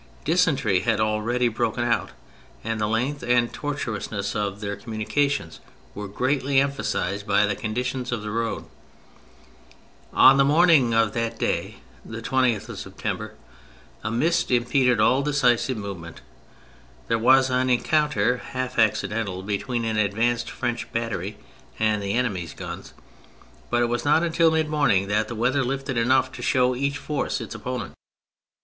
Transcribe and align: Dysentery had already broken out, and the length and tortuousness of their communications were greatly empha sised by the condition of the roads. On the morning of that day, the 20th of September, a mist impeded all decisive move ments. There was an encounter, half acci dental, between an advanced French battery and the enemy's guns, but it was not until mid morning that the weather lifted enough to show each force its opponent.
Dysentery 0.25 0.79
had 0.79 0.99
already 0.99 1.47
broken 1.47 1.83
out, 1.83 2.09
and 2.63 2.81
the 2.81 2.87
length 2.87 3.21
and 3.21 3.53
tortuousness 3.53 4.35
of 4.35 4.59
their 4.59 4.75
communications 4.75 5.59
were 5.93 6.07
greatly 6.07 6.55
empha 6.55 6.77
sised 6.81 7.27
by 7.27 7.45
the 7.45 7.55
condition 7.55 7.99
of 8.11 8.23
the 8.23 8.31
roads. 8.31 8.65
On 10.11 10.37
the 10.37 10.43
morning 10.43 10.95
of 10.95 11.13
that 11.13 11.37
day, 11.37 11.81
the 12.03 12.19
20th 12.19 12.67
of 12.67 12.79
September, 12.79 13.35
a 14.03 14.09
mist 14.09 14.49
impeded 14.49 14.99
all 14.99 15.21
decisive 15.21 15.77
move 15.77 15.99
ments. 15.99 16.21
There 17.07 17.19
was 17.19 17.51
an 17.51 17.69
encounter, 17.69 18.37
half 18.37 18.77
acci 18.77 19.07
dental, 19.09 19.43
between 19.43 19.85
an 19.85 19.97
advanced 19.97 20.49
French 20.49 20.91
battery 20.91 21.37
and 21.77 22.01
the 22.01 22.13
enemy's 22.13 22.55
guns, 22.55 22.95
but 23.69 23.83
it 23.83 23.87
was 23.87 24.03
not 24.03 24.23
until 24.23 24.49
mid 24.49 24.67
morning 24.67 25.07
that 25.09 25.27
the 25.27 25.35
weather 25.35 25.63
lifted 25.63 25.95
enough 25.95 26.31
to 26.31 26.41
show 26.41 26.75
each 26.75 26.97
force 26.97 27.39
its 27.39 27.53
opponent. 27.53 27.93